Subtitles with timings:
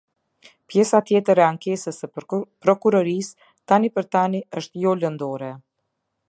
[0.71, 5.53] Pjesa tjetër e ankesës së Prokurorisë tani për tani është jo lëndore.